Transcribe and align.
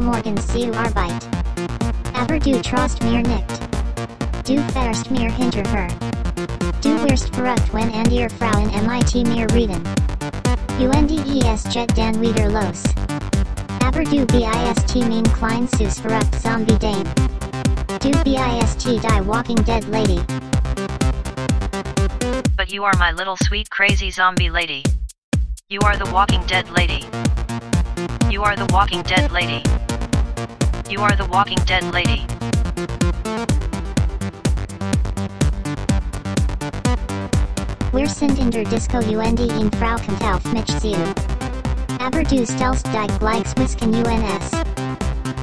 morgen 0.00 0.36
zu 0.36 0.72
Arbeit. 0.76 1.14
Aber 2.14 2.38
du 2.38 2.60
trost 2.62 3.02
mir 3.02 3.22
nicht. 3.22 3.44
Du 4.46 4.60
fährst 4.72 5.10
mir 5.10 5.30
hinterher. 5.30 5.88
Du 6.82 6.90
wirst 7.04 7.34
verrückt 7.34 7.72
wenn 7.72 7.92
andere 7.92 8.28
Frauen 8.30 8.66
mit 8.66 9.28
mir 9.28 9.46
reden. 9.54 9.82
UNDES 10.78 11.64
jet 11.72 11.96
dan 11.96 12.20
wieder 12.20 12.48
los. 12.50 12.82
Aber 13.84 14.04
du 14.04 14.26
bist 14.26 14.96
mein 14.96 15.24
klein 15.34 15.68
süß 15.78 16.00
verrückt 16.00 16.40
zombie 16.40 16.78
dame. 16.78 17.04
Du 18.00 18.10
bist 18.10 18.84
die 18.84 19.00
walking 19.26 19.62
dead 19.64 19.84
lady. 19.88 20.20
But 22.56 22.72
you 22.72 22.84
are 22.84 22.96
my 22.98 23.12
little 23.12 23.36
sweet 23.36 23.70
crazy 23.70 24.10
zombie 24.10 24.50
lady. 24.50 24.82
You 25.68 25.80
are 25.84 25.96
the 25.96 26.10
walking 26.12 26.42
dead 26.46 26.68
lady. 26.70 27.06
You 28.30 28.42
are 28.42 28.56
the 28.56 28.66
walking 28.72 29.02
dead 29.02 29.30
lady. 29.30 29.62
You 30.88 31.00
are 31.00 31.14
the 31.14 31.26
walking 31.26 31.58
dead 31.66 31.84
lady. 31.92 32.26
Wir 37.92 38.08
sind 38.08 38.38
in 38.38 38.50
der 38.50 38.64
Disco 38.64 38.98
UND 38.98 39.40
in 39.40 39.70
Frau 39.72 39.96
kommt 40.04 40.22
auf 40.24 40.44
mich 40.52 40.66
zu. 40.80 40.96
Aber 42.00 42.22
du 42.24 42.44
stellst 42.44 42.86
dich 42.86 43.18
gleich 43.18 43.56
whisken 43.56 43.94
UNS. 43.94 44.50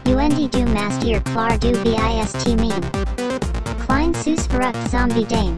UND 0.05 0.54
du 0.54 0.66
machst 0.73 1.04
ihr 1.04 1.21
klar 1.21 1.57
du 1.57 1.71
bist 1.84 2.48
mean. 2.57 2.82
Klein 3.85 4.13
süß 4.13 4.48
verrückt 4.48 4.91
zombie 4.91 5.26
dame. 5.26 5.55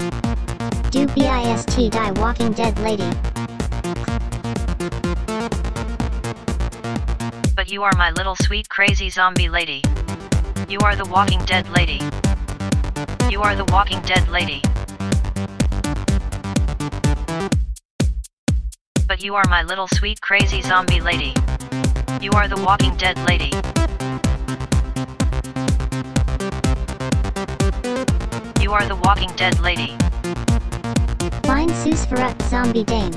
Du 0.92 1.08
bist 1.08 1.76
die 1.78 1.90
walking 2.20 2.54
dead 2.54 2.78
lady. 2.80 3.10
But 7.56 7.72
you 7.72 7.84
are 7.84 7.92
my 7.98 8.10
little 8.10 8.36
sweet 8.36 8.68
crazy 8.70 9.12
zombie 9.12 9.48
lady. 9.48 9.84
You 10.68 10.80
are 10.80 10.96
the 10.96 11.06
walking 11.06 11.40
dead 11.46 11.70
lady. 11.70 12.02
You 13.30 13.44
are 13.44 13.56
the 13.56 13.66
walking 13.66 14.02
dead 14.02 14.28
lady. 14.30 14.62
But 19.08 19.22
you 19.22 19.36
are 19.36 19.44
my 19.50 19.62
little 19.62 19.88
sweet 19.88 20.20
crazy 20.22 20.64
zombie 20.64 21.00
lady. 21.00 21.34
You 22.22 22.32
are 22.32 22.48
the 22.48 22.60
walking 22.66 22.96
dead 22.98 23.20
lady. 23.20 23.52
You 28.64 28.72
are 28.74 28.86
the 28.88 28.96
walking 29.06 29.32
dead 29.36 29.60
lady. 29.60 29.96
Klein 31.44 31.70
süß 31.70 32.08
verrückt 32.08 32.42
zombie 32.50 32.84
dame. 32.84 33.14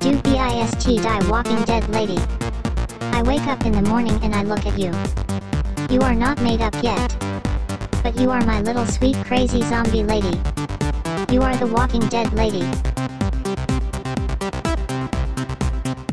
Do 0.00 0.18
bist 0.22 0.84
die 0.84 1.28
walking 1.28 1.62
dead 1.64 1.88
lady. 1.90 2.18
I 3.16 3.22
wake 3.22 3.46
up 3.46 3.64
in 3.64 3.72
the 3.72 3.80
morning 3.80 4.20
and 4.22 4.34
I 4.34 4.42
look 4.42 4.66
at 4.66 4.78
you. 4.78 4.92
You 5.88 6.02
are 6.02 6.14
not 6.14 6.38
made 6.42 6.60
up 6.60 6.74
yet. 6.82 7.16
But 8.02 8.20
you 8.20 8.30
are 8.30 8.44
my 8.44 8.60
little 8.60 8.84
sweet 8.84 9.16
crazy 9.24 9.62
zombie 9.62 10.02
lady. 10.02 10.38
You 11.32 11.40
are 11.40 11.56
the 11.56 11.66
walking 11.66 12.02
dead 12.08 12.30
lady. 12.34 12.68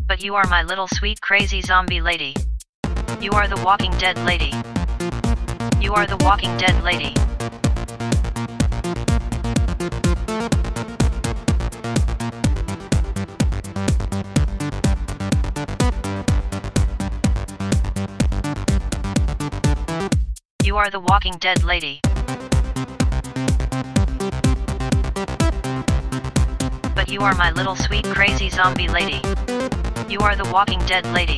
But 0.08 0.24
you 0.24 0.36
are 0.36 0.48
my 0.48 0.64
little 0.64 0.88
sweet 0.88 1.20
crazy 1.20 1.62
zombie 1.62 2.00
lady. 2.00 2.36
You 3.20 3.32
are 3.34 3.50
the 3.50 3.62
walking 3.66 3.92
dead 3.98 4.18
lady. 4.20 4.54
You 5.82 5.94
are 5.96 6.08
the 6.08 6.16
walking 6.24 6.56
dead 6.58 6.82
lady. 6.86 7.14
You 20.74 20.80
are 20.80 20.90
the 20.90 21.02
walking 21.02 21.34
dead 21.34 21.64
lady. 21.64 22.00
But 26.96 27.10
you 27.10 27.22
are 27.22 27.36
my 27.36 27.52
little 27.52 27.76
sweet 27.76 28.06
crazy 28.06 28.50
zombie 28.50 28.88
lady. 28.88 29.22
You 30.10 30.18
are 30.22 30.36
the 30.36 30.50
walking 30.52 30.80
dead 30.88 31.06
lady. 31.14 31.38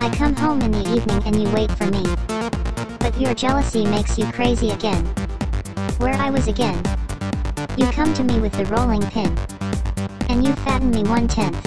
I 0.00 0.12
come 0.16 0.34
home 0.34 0.60
in 0.62 0.72
the 0.72 0.92
evening 0.92 1.22
and 1.24 1.40
you 1.40 1.48
wait 1.50 1.70
for 1.78 1.86
me. 1.86 2.02
But 2.98 3.16
your 3.20 3.32
jealousy 3.34 3.84
makes 3.84 4.18
you 4.18 4.26
crazy 4.32 4.70
again. 4.70 5.04
Where 5.98 6.14
I 6.14 6.30
was 6.30 6.48
again. 6.48 6.82
You 7.76 7.86
come 7.92 8.12
to 8.14 8.24
me 8.24 8.40
with 8.40 8.54
the 8.54 8.64
rolling 8.64 9.02
pin. 9.02 9.32
And 10.28 10.44
you 10.44 10.52
fatten 10.64 10.90
me 10.90 11.04
one 11.04 11.28
tenth. 11.28 11.62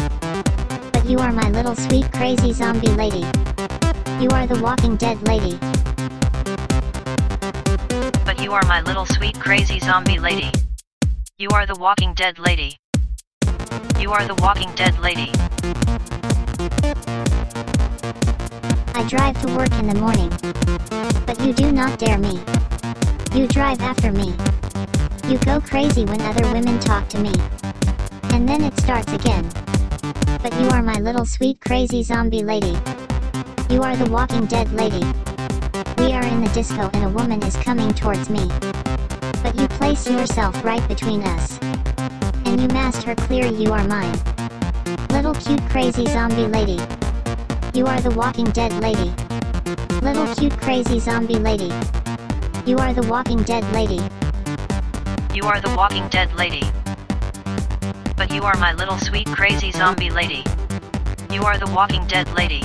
But 0.92 1.06
you 1.06 1.20
are 1.20 1.32
my 1.32 1.50
little 1.52 1.74
sweet 1.74 2.12
crazy 2.12 2.52
zombie 2.52 2.90
lady. 2.90 3.26
You 4.20 4.28
are 4.32 4.46
the 4.46 4.60
walking 4.62 4.98
dead 4.98 5.26
lady. 5.30 5.58
But 8.26 8.44
you 8.44 8.52
are 8.52 8.66
my 8.66 8.82
little 8.82 9.06
sweet 9.06 9.40
crazy 9.40 9.80
zombie 9.80 10.20
lady. 10.20 10.52
You 11.38 11.48
are 11.54 11.66
the 11.66 11.76
walking 11.76 12.14
dead 12.16 12.38
lady. 12.38 12.76
You 13.98 14.12
are 14.12 14.28
the 14.28 14.36
walking 14.42 14.76
dead 14.76 15.00
lady. 15.00 15.32
I 18.94 19.08
drive 19.08 19.42
to 19.42 19.56
work 19.56 19.72
in 19.80 19.88
the 19.88 19.96
morning. 19.96 20.30
But 21.26 21.40
you 21.40 21.54
do 21.54 21.72
not 21.72 21.98
dare 21.98 22.18
me. 22.18 22.42
You 23.34 23.48
drive 23.48 23.80
after 23.80 24.12
me. 24.12 24.36
You 25.30 25.38
go 25.38 25.62
crazy 25.62 26.04
when 26.04 26.20
other 26.24 26.44
women 26.52 26.78
talk 26.82 27.08
to 27.10 27.20
me. 27.20 27.32
And 28.34 28.50
then 28.50 28.66
it 28.66 28.78
starts 28.82 29.14
again. 29.14 29.50
But 30.44 30.54
you 30.60 30.68
are 30.72 30.84
my 30.84 31.00
little 31.00 31.26
sweet 31.26 31.62
crazy 31.62 32.04
zombie 32.04 32.44
lady. 32.44 32.78
You 33.70 33.84
are 33.84 33.96
the 33.96 34.10
walking 34.10 34.48
dead 34.48 34.72
lady. 34.74 35.06
We 36.00 36.12
are 36.14 36.24
in 36.24 36.44
the 36.44 36.50
disco 36.56 36.90
and 36.92 37.04
a 37.04 37.10
woman 37.10 37.44
is 37.44 37.56
coming 37.58 37.94
towards 37.94 38.28
me. 38.28 38.48
But 39.44 39.56
you 39.56 39.68
place 39.68 40.10
yourself 40.10 40.64
right 40.66 40.86
between 40.88 41.22
us. 41.22 41.60
And 42.46 42.60
you 42.60 42.68
masked 42.70 43.04
her 43.04 43.14
clear 43.14 43.46
you 43.46 43.72
are 43.72 43.88
mine. 43.88 44.20
Little 45.12 45.36
cute 45.36 45.62
crazy 45.70 46.08
zombie 46.08 46.48
lady. 46.48 46.82
You 47.76 47.86
are 47.86 48.02
the 48.02 48.10
walking 48.10 48.46
dead 48.46 48.74
lady. 48.82 49.14
Little 50.02 50.34
cute 50.34 50.60
crazy 50.60 51.00
zombie 51.00 51.38
lady. 51.38 51.72
You 52.66 52.78
are 52.80 52.92
the 52.92 53.08
walking 53.08 53.44
dead 53.44 53.64
lady. 53.72 54.02
You 55.32 55.44
are 55.44 55.62
the 55.62 55.74
walking 55.78 56.08
dead 56.08 56.34
lady. 56.34 56.64
But 58.18 58.34
you 58.34 58.42
are 58.42 58.58
my 58.58 58.74
little 58.74 58.98
sweet 58.98 59.28
crazy 59.28 59.72
zombie 59.72 60.10
lady. 60.10 60.44
You 61.30 61.44
are 61.44 61.60
the 61.60 61.72
walking 61.72 62.08
dead 62.08 62.28
lady. 62.34 62.64